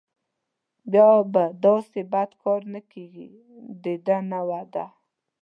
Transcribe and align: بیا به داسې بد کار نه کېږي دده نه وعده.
بیا 0.91 1.09
به 1.33 1.43
داسې 1.65 1.99
بد 2.13 2.31
کار 2.43 2.61
نه 2.73 2.81
کېږي 2.91 3.27
دده 3.83 4.17
نه 4.31 4.39
وعده. 4.49 4.85